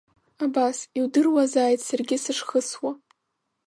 [0.43, 2.91] Абас, иудыруазааит саргьы сышхысуа.